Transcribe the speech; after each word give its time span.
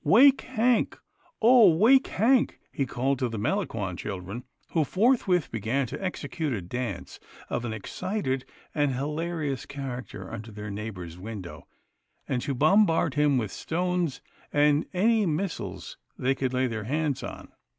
"Wake 0.17 0.41
Hank, 0.41 0.97
oh 1.43 1.69
wake 1.75 2.07
Hank!" 2.07 2.57
he 2.73 2.87
called 2.87 3.19
to 3.19 3.29
the 3.29 3.37
Melangon 3.37 3.95
children, 3.95 4.45
who 4.71 4.83
forthwith 4.83 5.51
began 5.51 5.85
to 5.85 6.03
execute 6.03 6.53
a 6.53 6.61
dance 6.63 7.19
of 7.51 7.65
an 7.65 7.71
excited 7.73 8.43
and 8.73 8.95
hilarious 8.95 9.67
character 9.67 10.31
under 10.33 10.51
their 10.51 10.71
neighbour's 10.71 11.19
window, 11.19 11.67
and 12.27 12.41
to 12.41 12.55
bombard 12.55 13.13
him 13.13 13.37
with 13.37 13.51
stones, 13.51 14.21
and 14.51 14.87
any 14.91 15.27
missiles 15.27 15.97
they 16.17 16.33
could 16.33 16.51
lay 16.51 16.65
their 16.65 16.85
hands 16.85 17.21
on. 17.21 17.49